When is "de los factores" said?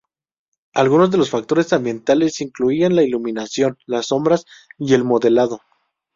1.11-1.73